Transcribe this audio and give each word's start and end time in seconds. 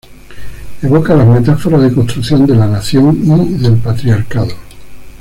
Evoca 0.81 1.15
las 1.15 1.27
metáforas 1.27 1.83
de 1.83 1.93
construcción 1.93 2.47
de 2.47 2.55
la 2.55 2.65
Nación 2.65 3.19
y 3.23 3.53
del 3.61 3.77
patriarcado. 3.77 4.51